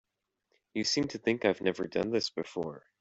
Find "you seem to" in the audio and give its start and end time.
0.73-1.19